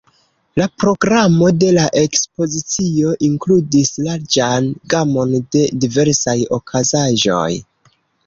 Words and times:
La 0.59 0.65
programo 0.83 1.49
de 1.63 1.67
la 1.73 1.83
ekspozicio 2.03 3.11
inkludis 3.27 3.93
larĝan 4.07 4.71
gamon 4.95 5.37
de 5.57 5.63
diversaj 5.85 6.37
okazaĵoj. 6.61 7.47